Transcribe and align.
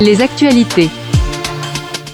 Les 0.00 0.20
actualités. 0.20 0.90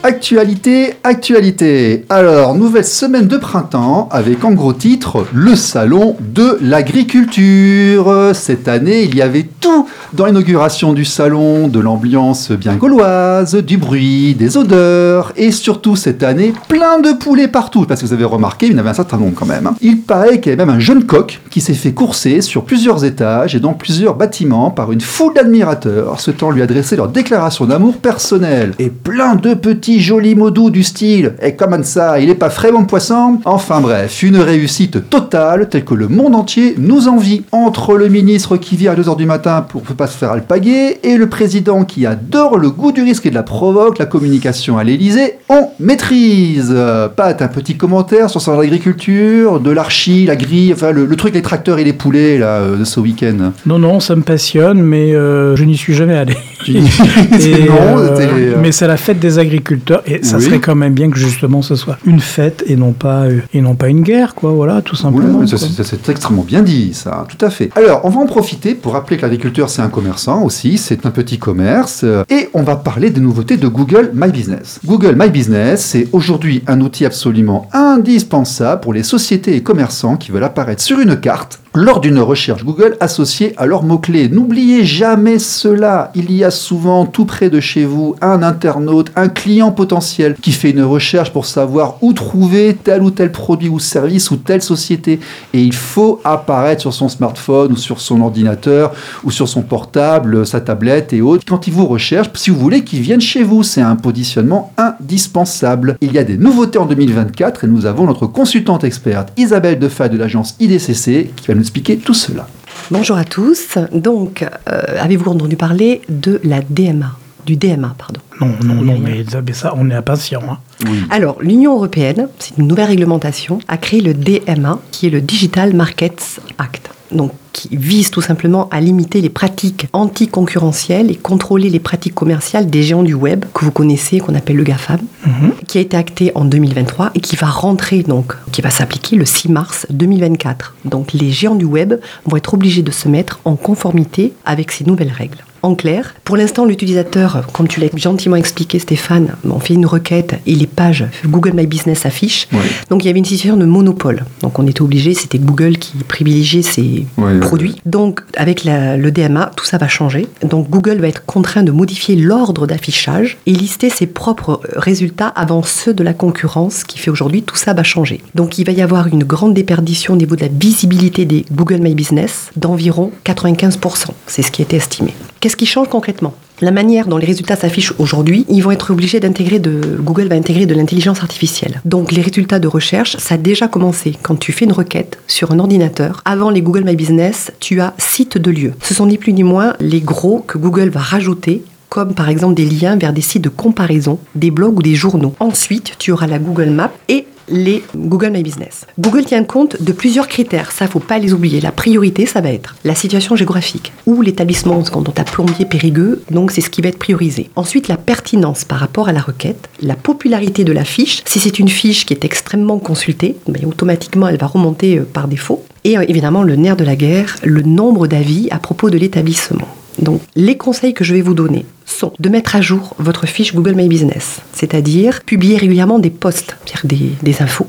Actualité, 0.07 0.93
actualité. 1.03 2.05
Alors, 2.11 2.55
nouvelle 2.55 2.85
semaine 2.85 3.27
de 3.27 3.39
printemps 3.39 4.11
avec 4.13 4.45
en 4.45 4.51
gros 4.51 4.75
titre 4.75 5.25
le 5.33 5.57
salon 5.57 6.19
de 6.21 6.59
l'agriculture. 6.61 8.33
Cette 8.35 8.69
année, 8.69 9.05
il 9.05 9.15
y 9.15 9.23
avait 9.23 9.49
tout 9.61 9.89
dans 10.13 10.27
l'inauguration 10.27 10.93
du 10.93 11.07
salon, 11.07 11.69
de 11.69 11.81
l'ambiance 11.81 12.53
bien 12.53 12.75
gauloise, 12.75 13.55
du 13.55 13.79
bruit, 13.79 14.35
des 14.35 14.59
odeurs 14.59 15.33
et 15.37 15.51
surtout 15.51 15.97
cette 15.97 16.23
année, 16.23 16.53
plein 16.69 17.01
de 17.01 17.13
poulets 17.13 17.49
partout. 17.49 17.87
Parce 17.87 18.03
que 18.03 18.07
vous 18.07 18.13
avez 18.13 18.25
remarqué, 18.25 18.67
il 18.67 18.73
y 18.73 18.75
en 18.75 18.79
avait 18.81 18.91
un 18.91 18.95
certain 18.95 19.17
nombre 19.17 19.33
quand 19.35 19.47
même. 19.47 19.71
Il 19.81 20.03
paraît 20.03 20.39
qu'il 20.39 20.53
y 20.53 20.55
avait 20.55 20.67
même 20.67 20.77
un 20.77 20.81
jeune 20.81 21.05
coq 21.05 21.41
qui 21.49 21.63
s'est 21.63 21.73
fait 21.73 21.93
courser 21.93 22.43
sur 22.43 22.65
plusieurs 22.65 23.07
étages 23.07 23.55
et 23.55 23.61
dans 23.61 23.73
plusieurs 23.73 24.17
bâtiments 24.17 24.71
par 24.71 24.93
une 24.93 25.01
foule 25.01 25.33
d'admirateurs, 25.33 26.19
temps 26.37 26.51
lui 26.51 26.61
adresser 26.61 26.95
leur 26.97 27.09
déclaration 27.09 27.65
d'amour 27.65 27.97
personnel. 27.97 28.75
Et 28.79 28.91
plein 28.91 29.37
de 29.37 29.55
petits 29.55 29.94
jolis 30.01 30.35
mots 30.35 30.51
doux 30.51 30.71
du 30.71 30.83
style 30.83 31.35
Et 31.43 31.55
comment 31.55 31.83
ça, 31.83 32.19
il 32.21 32.31
est 32.31 32.35
pas 32.35 32.51
frais 32.51 32.73
mon 32.73 32.85
poisson? 32.85 33.39
Enfin 33.45 33.81
bref, 33.81 34.23
une 34.23 34.37
réussite 34.39 35.09
totale 35.11 35.69
telle 35.69 35.85
que 35.85 35.95
le 35.95 36.09
monde 36.09 36.35
entier 36.35 36.75
nous 36.79 37.09
envie. 37.09 37.43
Entre 37.53 37.97
le 37.97 38.09
ministre 38.09 38.57
qui 38.57 38.77
vient 38.77 38.93
à 38.93 38.95
2h 38.97 39.17
du 39.17 39.27
matin 39.27 39.65
pour 39.69 39.83
ne 39.89 39.95
pas 39.95 40.07
se 40.07 40.17
faire 40.17 40.31
alpaguer 40.33 40.99
et 41.03 41.17
le 41.17 41.29
président 41.29 41.85
qui 41.85 42.07
adore 42.07 42.59
le 42.59 42.71
goût 42.71 42.93
du 42.93 43.03
risque 43.03 43.27
et 43.27 43.31
de 43.31 43.35
la 43.35 43.43
provoque, 43.43 43.99
la 43.99 44.07
communication 44.07 44.79
à 44.79 44.85
l'Elysée, 44.85 45.39
on 45.49 45.69
maîtrise. 45.81 46.71
Euh, 46.75 47.09
Pat, 47.09 47.41
un 47.43 47.49
petit 47.49 47.77
commentaire 47.77 48.31
sur 48.31 48.41
son 48.41 48.59
agriculture, 48.59 49.61
de 49.61 49.71
l'archi, 49.71 50.27
la 50.27 50.37
grille, 50.37 50.73
enfin 50.73 50.91
le, 50.93 51.05
le 51.07 51.17
truc 51.17 51.35
les 51.35 51.43
tracteurs 51.43 51.79
et 51.79 51.85
les 51.85 51.93
poulets 51.93 52.39
là 52.39 52.59
euh, 52.61 52.77
de 52.77 52.85
ce 52.85 53.01
week-end. 53.01 53.53
Non, 53.67 53.79
non, 53.79 54.01
ça 54.01 54.15
me 54.17 54.23
passionne, 54.23 54.83
mais 54.83 55.15
euh, 55.15 55.57
je 55.57 55.65
n'y 55.65 55.77
suis 55.77 55.95
jamais 55.95 56.17
allé. 56.17 56.35
Tu- 56.65 56.73
Et, 56.79 57.69
Non, 57.69 57.99
euh, 57.99 58.17
euh, 58.19 58.55
mais 58.63 58.73
c'est 58.73 58.87
la 58.87 58.97
fête 58.97 59.19
des 59.19 59.39
agriculteurs, 59.39 59.84
et 60.07 60.23
ça 60.23 60.39
Oui. 60.39 60.45
serait 60.45 60.61
quand 60.61 60.75
même 60.75 60.95
bien 60.95 61.11
que 61.11 61.19
justement 61.19 61.63
ce 61.63 61.75
soit 61.75 61.99
une 62.05 62.21
fête 62.21 62.63
et 62.67 62.77
non 62.77 62.93
pas, 62.93 63.25
euh, 63.25 63.41
et 63.53 63.61
non 63.61 63.75
pas 63.75 63.89
une 63.89 64.03
guerre, 64.03 64.35
quoi, 64.35 64.53
voilà, 64.53 64.83
tout 64.83 64.97
simplement. 64.97 65.47
c'est 65.47 66.09
extrêmement 66.09 66.43
bien 66.43 66.63
dit, 66.63 66.95
ça, 66.95 67.27
tout 67.29 67.43
à 67.45 67.51
fait. 67.51 67.71
Alors, 67.77 68.01
on 68.05 68.09
va 68.11 68.21
en 68.21 68.27
profiter 68.27 68.75
pour 68.75 68.93
rappeler 68.93 69.17
que 69.17 69.23
l'agriculteur, 69.23 69.71
c'est 69.71 69.83
un 69.83 69.89
commerçant 69.89 70.43
aussi, 70.43 70.79
c'est 70.79 71.07
un 71.07 71.11
petit 71.11 71.39
commerce, 71.39 72.01
euh, 72.05 72.25
et 72.31 72.49
on 72.55 72.63
va 72.63 72.77
parler 72.77 73.11
des 73.11 73.21
nouveautés 73.21 73.57
de 73.57 73.69
Google 73.69 74.11
My 74.15 74.31
Business. 74.31 74.81
Google 74.85 75.17
My 75.19 75.31
Business, 75.31 75.83
c'est 75.85 76.09
aujourd'hui 76.13 76.63
un 76.67 76.81
outil 76.81 77.05
absolument 77.05 77.69
indispensable 77.73 78.81
pour 78.81 78.93
les 78.93 79.03
sociétés 79.03 79.57
et 79.57 79.63
commerçants 79.63 80.17
qui 80.17 80.31
veulent 80.31 80.45
apparaître 80.45 80.83
sur 80.83 80.99
une 81.01 81.19
carte 81.19 81.61
lors 81.75 82.01
d'une 82.01 82.21
recherche 82.21 82.65
Google 82.65 82.97
associée 83.01 83.53
à 83.57 83.67
leurs 83.67 83.83
mots-clés. 83.83 84.29
N'oubliez 84.29 84.85
jamais 84.85 85.41
cela. 85.41 86.13
Il 86.15 86.31
y 86.31 86.45
a 86.45 86.53
souvent 86.53 87.05
tout 87.05 87.25
près 87.25 87.51
de 87.51 87.59
chez 87.59 87.85
vous 87.85 88.15
un 88.21 88.43
internaute, 88.45 89.11
un 89.17 89.29
client 89.29 89.73
potentiel 89.75 90.35
qui 90.41 90.53
fait 90.53 90.71
une 90.71 90.83
recherche 90.83 91.33
pour 91.33 91.47
savoir 91.47 91.97
où 92.01 92.13
trouver 92.13 92.77
tel 92.83 93.03
ou 93.03 93.11
tel 93.11 93.33
produit 93.33 93.69
ou 93.69 93.79
service 93.79 94.31
ou 94.31 94.37
telle 94.37 94.63
société. 94.63 95.21
Et 95.53 95.63
il 95.63 95.75
faut 95.75 96.21
apparaître 96.25 96.81
sur 96.81 96.95
son 96.95 97.09
smartphone 97.09 97.73
ou 97.73 97.77
sur 97.77 98.01
son 98.01 98.21
ordinateur 98.21 98.93
ou 99.25 99.31
sur 99.31 99.49
son 99.49 99.63
portable, 99.63 100.47
sa 100.47 100.61
tablette 100.61 101.13
et 101.13 101.21
autres. 101.21 101.45
Quand 101.47 101.67
il 101.67 101.73
vous 101.73 101.87
recherche, 101.87 102.29
si 102.35 102.51
vous 102.51 102.59
voulez 102.59 102.85
qu'il 102.85 103.01
vienne 103.01 103.21
chez 103.21 103.43
vous, 103.43 103.63
c'est 103.63 103.83
un 103.83 103.97
positionnement 103.97 104.73
indispensable. 104.77 105.97
Il 106.01 106.13
y 106.13 106.19
a 106.19 106.25
des 106.25 106.37
nouveautés 106.37 106.79
en 106.79 106.87
2024 106.87 107.65
et 107.65 107.67
nous 107.67 107.87
avons 107.87 108.07
notre 108.07 108.27
consultante 108.27 108.85
experte 108.85 109.33
Isabelle 109.37 109.79
Defay 109.79 110.09
de 110.09 110.17
l'agence 110.17 110.57
IDCC 110.61 111.31
qui 111.37 111.47
va 111.49 111.55
nous 111.55 111.61
expliquer 111.61 111.97
tout 111.97 112.15
cela. 112.15 112.47
Bonjour 112.91 113.17
à 113.17 113.25
tous. 113.25 113.79
Donc, 113.93 114.43
euh, 114.43 114.83
avez-vous 114.99 115.31
entendu 115.31 115.57
parler 115.57 116.03
de 116.09 116.41
la 116.45 116.61
DMA 116.61 117.17
Du 117.47 117.57
DMA, 117.57 117.95
pardon. 117.99 118.21
Non, 118.41 118.53
non, 118.65 118.83
non, 118.83 118.99
mais 118.99 119.25
ça, 119.29 119.41
mais 119.47 119.53
ça, 119.53 119.75
on 119.77 119.91
est 119.91 119.95
impatient. 119.95 120.43
Hein. 120.51 120.59
Oui. 120.87 120.99
Alors, 121.11 121.37
l'Union 121.41 121.75
européenne, 121.77 122.29
c'est 122.39 122.57
une 122.59 122.67
nouvelle 122.67 122.87
réglementation, 122.89 123.59
a 123.69 123.77
créé 123.77 124.01
le 124.01 124.15
DMA, 124.15 124.79
qui 124.91 125.07
est 125.07 125.11
le 125.11 125.21
Digital 125.21 125.75
Markets 125.75 126.41
Act. 126.59 126.91
Donc, 127.13 127.33
qui 127.53 127.69
vise 127.77 128.11
tout 128.11 128.23
simplement 128.23 128.69
à 128.71 128.81
limiter 128.81 129.21
les 129.21 129.29
pratiques 129.29 129.87
anticoncurrentielles 129.93 131.11
et 131.11 131.15
contrôler 131.15 131.71
les 131.71 131.79
pratiques 131.79 132.15
commerciales 132.15 132.69
des 132.69 132.83
géants 132.83 133.05
du 133.05 133.15
web 133.15 133.45
que 133.55 133.65
vous 133.65 133.71
connaissez, 133.71 134.19
qu'on 134.19 134.35
appelle 134.35 134.57
le 134.57 134.65
GAFAM, 134.65 134.99
Mhm. 135.27 135.53
qui 135.69 135.79
a 135.79 135.81
été 135.83 135.97
acté 135.97 136.33
en 136.35 136.45
2023 136.45 137.13
et 137.15 137.21
qui 137.21 137.37
va 137.37 137.47
rentrer 137.47 138.03
donc, 138.03 138.33
qui 138.51 138.63
va 138.63 138.71
s'appliquer 138.71 139.15
le 139.17 139.25
6 139.27 139.49
mars 139.49 139.87
2024. 139.91 140.75
Donc, 140.87 141.13
les 141.13 141.31
géants 141.31 141.55
du 141.55 141.67
web 141.67 141.95
vont 142.25 142.37
être 142.37 142.55
obligés 142.55 142.83
de 142.83 142.91
se 142.91 143.07
mettre 143.09 143.39
en 143.45 143.55
conformité 143.55 144.33
avec 144.45 144.73
ces 144.73 144.85
nouvelles 144.85 145.13
règles. 145.17 145.44
En 145.65 145.75
clair, 145.75 146.15
pour 146.25 146.37
l'instant, 146.37 146.67
l'utilisateur, 146.67 147.47
comme 147.55 147.69
tu 147.69 147.81
l'as 147.81 147.89
gentiment 147.97 148.37
expliqué, 148.37 148.79
Stéphane, 148.79 149.29
on 149.49 149.59
fait 149.61 149.73
une 149.73 149.87
requête 149.87 150.35
et 150.47 150.55
les 150.55 150.67
pages 150.67 151.07
Google 151.25 151.53
My 151.55 151.67
Business 151.67 152.05
affichent. 152.05 152.49
Oui. 152.53 152.59
Donc 152.91 153.03
il 153.03 153.07
y 153.07 153.09
avait 153.09 153.19
une 153.19 153.25
situation 153.25 153.57
de 153.57 153.65
monopole. 153.65 154.27
Donc 154.43 154.59
on 154.59 154.67
était 154.67 154.83
obligé, 154.83 155.15
c'était 155.15 155.39
Google 155.39 155.79
qui 155.79 155.97
privilégiait 156.07 156.61
ses 156.61 157.07
Oui, 157.17 157.41
produits. 157.41 157.77
Donc 157.87 158.21
avec 158.37 158.65
la- 158.65 158.99
le 158.99 159.11
DMA, 159.11 159.53
tout 159.57 159.65
ça 159.65 159.79
va 159.79 159.89
changer. 159.89 160.27
Donc 160.47 160.69
Google 160.69 161.01
va 161.01 161.09
être 161.09 161.25
contraint 161.25 161.63
de 161.63 161.73
modifier 161.73 162.15
l'ordre 162.15 162.67
d'affichage 162.67 163.39
et 163.47 163.53
lister 163.53 163.89
ses 163.89 164.07
propres 164.07 164.61
résultats 164.77 165.29
avant 165.29 165.63
ceux 165.63 165.95
de 165.95 166.03
la 166.05 166.13
concurrence 166.13 166.85
qui 166.85 166.99
fait 166.99 167.11
aujourd'hui 167.11 167.43
tout 167.43 167.57
ça 167.57 167.73
va 167.73 167.83
changer. 167.85 168.21
Donc 168.35 168.59
il 168.59 168.67
va 168.67 168.73
y 168.73 168.83
avoir 168.83 169.07
une 169.07 169.25
grande 169.25 169.55
déperdition 169.55 170.13
au 170.13 170.17
niveau 170.19 170.37
de 170.37 170.43
la 170.43 170.49
visibilité 170.49 171.25
des 171.25 171.47
Google 171.51 171.79
My 171.81 171.95
Business 171.95 172.51
d'environ 172.57 173.13
95%. 173.25 174.09
C'est 174.27 174.43
ce 174.43 174.51
qui 174.51 174.61
a 174.61 174.65
été 174.65 174.77
estimé. 174.77 175.15
Qu'est-ce 175.41 175.54
qui 175.57 175.67
change 175.67 175.89
concrètement 175.89 176.35
la 176.61 176.71
manière 176.71 177.07
dont 177.07 177.17
les 177.17 177.27
résultats 177.27 177.57
s'affichent 177.57 177.95
aujourd'hui, 177.99 178.47
ils 178.49 178.63
vont 178.63 178.71
être 178.71 178.91
obligés 178.91 179.21
d'intégrer 179.21 179.59
de 179.59 179.99
Google 180.01 180.29
va 180.29 180.37
intégrer 180.37 180.67
de 180.67 180.75
l'intelligence 180.75 181.21
artificielle. 181.21 181.81
Donc 181.85 182.13
les 182.13 182.23
résultats 182.23 182.59
de 182.59 182.69
recherche, 182.69 183.17
ça 183.19 183.35
a 183.35 183.39
déjà 183.39 183.69
commencé. 183.69 184.17
Quand 184.23 184.37
tu 184.37 184.53
fais 184.53 184.65
une 184.65 184.73
requête 184.73 185.19
sur 185.27 185.51
un 185.51 185.59
ordinateur, 185.59 186.23
avant 186.25 186.51
les 186.51 186.63
Google 186.63 186.85
My 186.85 186.97
Business, 186.97 187.53
tu 187.61 187.81
as 187.81 187.95
site 187.99 188.39
de 188.39 188.51
lieu. 188.51 188.73
Ce 188.83 188.95
sont 188.95 189.07
ni 189.07 189.19
plus 189.19 189.33
ni 189.33 189.43
moins 189.43 189.75
les 189.81 190.01
gros 190.01 190.45
que 190.47 190.59
Google 190.59 190.91
va 190.91 191.01
rajouter 191.01 191.65
comme 191.89 192.15
par 192.15 192.29
exemple 192.29 192.55
des 192.55 192.67
liens 192.67 192.97
vers 192.97 193.13
des 193.13 193.21
sites 193.21 193.45
de 193.45 193.49
comparaison, 193.49 194.19
des 194.35 194.51
blogs 194.51 194.79
ou 194.79 194.83
des 194.83 194.97
journaux. 194.97 195.35
Ensuite, 195.39 195.95
tu 195.99 196.11
auras 196.11 196.27
la 196.27 196.41
Google 196.41 196.71
Map 196.71 196.91
et 197.09 197.27
les 197.49 197.83
Google 197.95 198.31
My 198.31 198.43
Business. 198.43 198.87
Google 198.99 199.25
tient 199.25 199.45
compte 199.45 199.83
de 199.83 199.93
plusieurs 199.93 200.29
critères, 200.29 200.73
ça 200.73 200.87
faut 200.87 201.01
pas 201.01 201.19
les 201.19 201.33
oublier. 201.33 201.61
La 201.61 201.73
priorité, 201.73 202.27
ça 202.27 202.41
va 202.41 202.51
être 202.51 202.75
la 202.85 202.95
situation 202.95 203.37
géographique 203.37 203.93
ou 204.07 204.23
l'établissement, 204.23 204.83
on 204.95 205.03
t'a 205.03 205.25
plombier 205.25 205.67
périgueux, 205.67 206.23
donc 206.31 206.51
c'est 206.51 206.61
ce 206.61 206.71
qui 206.71 206.81
va 206.81 206.89
être 206.89 206.99
priorisé. 206.99 207.51
Ensuite, 207.57 207.89
la 207.89 207.97
pertinence 207.97 208.65
par 208.65 208.79
rapport 208.79 209.09
à 209.09 209.13
la 209.13 209.21
requête, 209.21 209.69
la 209.81 209.95
popularité 209.95 210.65
de 210.65 210.73
la 210.73 210.85
fiche. 210.85 211.23
Si 211.25 211.41
c'est 211.41 211.59
une 211.59 211.69
fiche 211.69 212.07
qui 212.07 212.15
est 212.15 212.25
extrêmement 212.25 212.79
consultée, 212.79 213.37
ben, 213.49 213.65
automatiquement 213.67 214.29
elle 214.29 214.39
va 214.39 214.47
remonter 214.47 214.99
euh, 214.99 215.05
par 215.05 215.29
défaut. 215.29 215.65
Et 215.85 215.99
euh, 215.99 216.05
évidemment, 216.09 216.43
le 216.43 216.57
nerf 216.57 216.77
de 216.77 216.85
la 216.85 216.97
guerre, 216.97 217.37
le 217.43 217.63
nombre 217.63 218.07
d'avis 218.07 218.49
à 218.51 218.59
propos 218.59 218.91
de 218.91 218.99
l'établissement. 218.99 219.69
Donc, 219.99 220.21
les 220.35 220.57
conseils 220.57 220.95
que 220.95 221.05
je 221.05 221.15
vais 221.15 221.21
vous 221.21 221.35
donner 221.35 221.67
sont 221.85 222.13
de 222.19 222.29
mettre 222.29 222.57
à 222.57 222.61
jour 222.61 222.95
votre 222.99 223.27
fiche 223.27 223.55
Google 223.55 223.75
My 223.75 223.89
Business, 223.89 224.41
c'est-à-dire 224.53 225.23
publier 225.25 225.57
régulièrement 225.57 225.99
des 225.99 226.11
posts, 226.11 226.57
c'est-à-dire 226.65 226.87
des, 226.87 227.11
des 227.23 227.43
infos, 227.43 227.67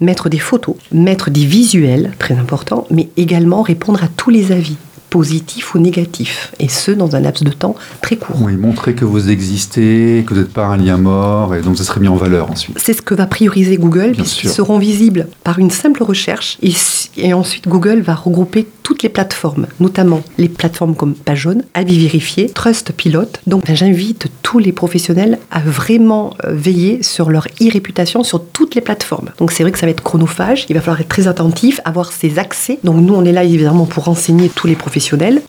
mettre 0.00 0.28
des 0.28 0.38
photos, 0.38 0.76
mettre 0.92 1.30
des 1.30 1.44
visuels, 1.44 2.12
très 2.18 2.34
important, 2.34 2.86
mais 2.90 3.08
également 3.16 3.62
répondre 3.62 4.02
à 4.02 4.08
tous 4.08 4.30
les 4.30 4.52
avis, 4.52 4.76
positifs 5.10 5.74
ou 5.74 5.78
négatifs, 5.78 6.52
et 6.58 6.68
ce, 6.68 6.90
dans 6.90 7.16
un 7.16 7.20
laps 7.20 7.42
de 7.42 7.50
temps 7.50 7.74
très 8.02 8.16
court. 8.16 8.36
Oui, 8.40 8.56
montrer 8.56 8.94
que 8.94 9.04
vous 9.04 9.30
existez, 9.30 10.24
que 10.26 10.34
vous 10.34 10.40
n'êtes 10.40 10.52
pas 10.52 10.66
un 10.66 10.76
lien 10.76 10.96
mort, 10.96 11.54
et 11.54 11.62
donc 11.62 11.78
ça 11.78 11.84
serait 11.84 12.00
mis 12.00 12.08
en 12.08 12.16
valeur 12.16 12.50
ensuite. 12.50 12.78
C'est 12.78 12.92
ce 12.92 13.02
que 13.02 13.14
va 13.14 13.26
prioriser 13.26 13.76
Google, 13.76 14.12
puisqu'ils 14.12 14.50
seront 14.50 14.78
visibles 14.78 15.28
par 15.44 15.58
une 15.58 15.70
simple 15.70 16.02
recherche. 16.02 16.58
Et, 16.62 16.72
et 17.16 17.32
ensuite, 17.32 17.68
Google 17.68 18.00
va 18.00 18.14
regrouper 18.14 18.66
toutes 18.82 19.02
les 19.02 19.08
plateformes, 19.08 19.66
notamment 19.80 20.22
les 20.38 20.48
plateformes 20.48 20.94
comme 20.94 21.14
Page 21.14 21.38
Jaune, 21.38 21.62
Avis 21.74 21.98
Vérifié, 21.98 22.48
Trust 22.48 22.92
Pilot. 22.92 23.28
Donc, 23.46 23.66
ben, 23.66 23.76
j'invite 23.76 24.28
tous 24.42 24.58
les 24.58 24.72
professionnels 24.72 25.38
à 25.50 25.60
vraiment 25.60 26.34
euh, 26.44 26.52
veiller 26.52 27.02
sur 27.02 27.30
leur 27.30 27.46
e-réputation 27.60 28.24
sur 28.24 28.42
toutes 28.42 28.74
les 28.74 28.80
plateformes. 28.80 29.28
Donc, 29.38 29.52
c'est 29.52 29.62
vrai 29.62 29.72
que 29.72 29.78
ça 29.78 29.86
va 29.86 29.90
être 29.90 30.02
chronophage. 30.02 30.66
Il 30.68 30.74
va 30.74 30.80
falloir 30.80 31.00
être 31.00 31.08
très 31.08 31.28
attentif, 31.28 31.80
avoir 31.84 32.12
ces 32.12 32.38
accès. 32.38 32.78
Donc, 32.82 32.96
nous, 32.96 33.14
on 33.14 33.24
est 33.24 33.32
là 33.32 33.44
évidemment 33.44 33.84
pour 33.84 34.04
renseigner 34.04 34.48
tous 34.48 34.66
les 34.66 34.74
professionnels. 34.74 34.97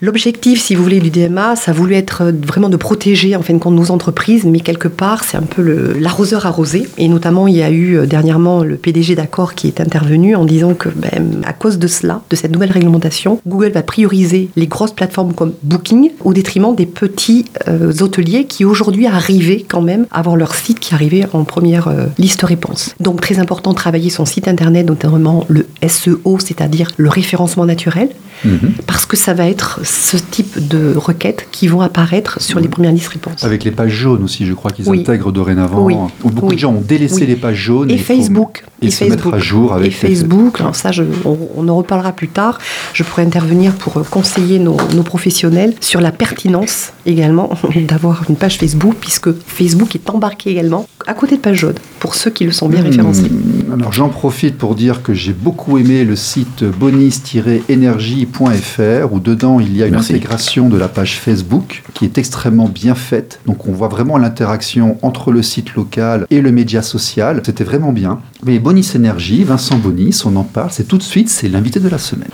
L'objectif, 0.01 0.62
si 0.62 0.75
vous 0.75 0.84
voulez, 0.84 1.00
du 1.00 1.10
DMA, 1.10 1.56
ça 1.56 1.72
a 1.72 1.74
voulu 1.74 1.96
être 1.96 2.24
euh, 2.24 2.31
vraiment 2.46 2.69
de 2.69 2.78
protéger 2.78 3.36
en 3.36 3.42
fin 3.42 3.54
de 3.54 3.60
compte 3.60 3.75
nos 3.75 3.92
entreprises, 3.92 4.46
mais 4.46 4.60
quelque 4.60 4.88
part, 4.88 5.24
c'est 5.24 5.38
un 5.38 5.44
peu 5.44 5.94
l'arroseur 6.00 6.46
arrosé. 6.46 6.88
Et 6.98 7.07
notamment, 7.07 7.48
il 7.48 7.56
y 7.56 7.63
a 7.63 7.69
eu 7.69 7.98
euh, 7.98 8.06
dernièrement 8.06 8.63
le 8.63 8.75
PDG 8.75 9.16
d'accord 9.16 9.56
qui 9.56 9.68
est 9.68 9.81
intervenu 9.81 10.36
en 10.36 10.46
disant 10.46 10.74
que, 10.74 10.90
ben, 10.90 11.42
à 11.46 11.54
cause 11.54 11.80
de 11.80 11.88
cela, 11.88 12.22
de 12.30 12.36
cette 12.36 12.51
nouvelle 12.51 12.72
réglementation, 12.72 13.40
Google 13.48 13.72
va 13.72 13.84
prioriser 13.84 14.50
les 14.56 14.68
grosses 14.68 14.94
plateformes 14.94 15.34
comme 15.34 15.54
Booking 15.63 16.12
au 16.24 16.34
détriment 16.34 16.75
des 16.75 16.86
petits 16.86 17.46
euh, 17.68 17.92
hôteliers 18.01 18.46
qui 18.46 18.66
aujourd'hui 18.66 19.07
arrivaient 19.07 19.66
quand 19.68 19.81
même 19.81 20.06
à 20.12 20.19
avoir 20.19 20.36
leur 20.36 20.56
site 20.56 20.80
qui 20.80 20.94
arrivait 20.94 21.25
en 21.34 21.44
première 21.44 21.88
euh, 21.88 22.06
liste 22.18 22.44
réponse. 22.44 22.96
Donc 23.00 23.22
très 23.22 23.40
important 23.40 23.72
de 23.72 23.75
travailler 23.75 24.10
son 24.10 24.25
site 24.25 24.48
internet, 24.48 24.88
notamment 24.88 25.46
le 25.48 25.66
SEO, 25.88 26.40
c'est-à-dire 26.40 26.92
le 26.98 27.10
référencement 27.10 27.66
naturel, 27.66 28.10
Mhm. 28.46 28.72
parce 28.88 29.06
que 29.06 29.18
ça 29.18 29.34
va 29.39 29.47
être 29.50 29.80
ce 29.83 30.18
type 30.18 30.68
de 30.68 30.94
requêtes 30.95 31.47
qui 31.51 31.68
vont 31.68 31.81
apparaître 31.81 32.41
sur 32.41 32.59
les 32.59 32.68
premières 32.68 32.91
listes 32.91 33.07
réponses. 33.07 33.44
Avec 33.44 33.63
les 33.63 33.71
pages 33.71 33.91
jaunes 33.91 34.24
aussi, 34.24 34.45
je 34.45 34.53
crois 34.53 34.71
qu'ils 34.71 34.88
Oui. 34.89 35.00
intègrent 35.00 35.31
dorénavant. 35.31 35.83
Oui. 35.86 35.95
Beaucoup 36.24 36.53
de 36.53 36.59
gens 36.59 36.74
ont 36.74 36.81
délaissé 36.81 37.25
les 37.25 37.36
pages 37.36 37.56
jaunes. 37.57 37.89
Et 37.89 37.97
faut- 37.97 38.13
Facebook. 38.13 38.63
Et, 38.81 38.88
Et 38.88 38.91
se 38.91 39.03
mettre 39.06 39.15
Facebook. 39.24 39.33
à 39.33 39.39
jour 39.39 39.74
avec 39.74 39.88
Et 39.88 39.91
Facebook, 39.91 40.59
alors 40.62 40.75
ça, 40.75 40.91
je- 40.91 41.03
on, 41.25 41.38
on 41.56 41.68
en 41.68 41.75
reparlera 41.77 42.12
plus 42.12 42.27
tard. 42.30 42.59
Je 42.94 43.03
pourrais 43.03 43.24
intervenir 43.24 43.74
pour 43.74 43.97
euh, 43.97 44.03
conseiller 44.09 44.59
nos, 44.59 44.77
nos 44.95 45.03
professionnels 45.03 45.74
sur 45.81 46.00
la 46.01 46.12
pertinence 46.12 46.91
également 47.06 47.50
d'avoir 47.88 48.24
une 48.30 48.36
page 48.36 48.57
Facebook, 48.57 48.95
puisque 49.01 49.30
Facebook 49.47 49.95
est 49.95 50.09
embarqué 50.09 50.50
également 50.51 50.88
à 51.07 51.13
côté 51.13 51.36
de 51.38 51.41
page 51.41 51.57
jaune, 51.57 51.75
pour 52.00 52.16
ceux 52.16 52.31
qui 52.31 52.46
le 52.46 52.51
sont 52.51 52.69
bien 52.69 52.81
référencés. 52.81 53.30
Hmm, 53.30 53.74
Alors 53.74 53.92
j'en 53.92 54.10
profite 54.10 54.57
pour 54.57 54.75
dire 54.75 55.04
que 55.04 55.13
j'ai 55.13 55.34
beaucoup 55.34 55.78
aimé 55.78 56.04
le 56.06 56.16
site 56.16 56.63
bonis-énergie.fr 56.63 59.13
où 59.13 59.19
dedans 59.19 59.60
il 59.60 59.75
y 59.75 59.84
a 59.84 59.88
une 59.88 59.94
Merci. 59.94 60.13
intégration 60.13 60.69
de 60.69 60.78
la 60.78 60.88
page 60.88 61.19
Facebook 61.19 61.84
qui 61.94 62.06
est 62.06 62.18
extrêmement 62.18 62.69
bien 62.69 62.96
faite. 62.96 63.40
Donc 63.46 63.68
on 63.68 63.72
voit 63.74 63.90
vraiment 63.90 64.18
l'interaction 64.18 64.98
entre 65.01 65.31
le 65.31 65.42
site 65.44 65.75
local 65.75 66.25
et 66.30 66.42
le 66.42 66.51
média 66.51 66.81
social. 66.81 67.42
C'était 67.46 67.63
vraiment 67.63 67.92
bien. 67.92 68.19
Mais 68.44 68.60
Bonis 68.60 68.92
Énergie, 68.96 69.44
Vincent 69.44 69.78
Bonis, 69.78 70.22
on 70.25 70.36
en 70.36 70.44
parle, 70.44 70.69
c'est 70.72 70.88
tout 70.88 70.98
de 70.98 71.04
suite, 71.04 71.30
c'est 71.30 71.50
l'invité 71.50 71.80
de 71.80 71.90
la 71.90 71.98
semaine. 71.98 72.30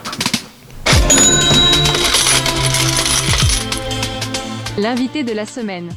L'invité 4.77 5.23
de 5.23 5.31
la 5.33 5.45
semaine. 5.45 5.87